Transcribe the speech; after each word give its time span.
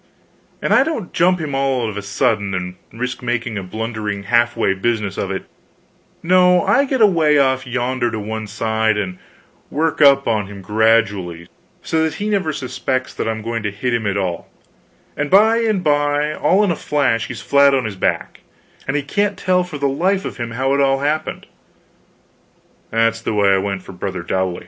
And 0.63 0.73
I 0.73 0.81
don't 0.83 1.13
jump 1.13 1.39
at 1.39 1.43
him 1.43 1.53
all 1.53 1.87
of 1.87 1.95
a 1.95 2.01
sudden, 2.01 2.55
and 2.55 2.75
risk 2.91 3.21
making 3.21 3.55
a 3.59 3.61
blundering 3.61 4.23
half 4.23 4.57
way 4.57 4.73
business 4.73 5.15
of 5.15 5.29
it; 5.29 5.45
no, 6.23 6.65
I 6.65 6.85
get 6.85 7.01
away 7.01 7.37
off 7.37 7.67
yonder 7.67 8.09
to 8.09 8.19
one 8.19 8.47
side, 8.47 8.97
and 8.97 9.19
work 9.69 10.01
up 10.01 10.27
on 10.27 10.47
him 10.47 10.63
gradually, 10.63 11.47
so 11.83 12.01
that 12.03 12.15
he 12.15 12.29
never 12.31 12.51
suspects 12.51 13.13
that 13.13 13.27
I'm 13.27 13.43
going 13.43 13.61
to 13.61 13.69
hit 13.69 13.93
him 13.93 14.07
at 14.07 14.17
all; 14.17 14.49
and 15.15 15.29
by 15.29 15.57
and 15.57 15.83
by, 15.83 16.33
all 16.33 16.63
in 16.63 16.71
a 16.71 16.75
flash, 16.75 17.27
he's 17.27 17.41
flat 17.41 17.75
on 17.75 17.85
his 17.85 17.95
back, 17.95 18.41
and 18.87 18.97
he 18.97 19.03
can't 19.03 19.37
tell 19.37 19.63
for 19.63 19.77
the 19.77 19.87
life 19.87 20.25
of 20.25 20.37
him 20.37 20.49
how 20.49 20.73
it 20.73 20.81
all 20.81 21.01
happened. 21.01 21.45
That 22.89 23.13
is 23.13 23.21
the 23.21 23.35
way 23.35 23.49
I 23.53 23.59
went 23.59 23.83
for 23.83 23.91
brother 23.91 24.23
Dowley. 24.23 24.59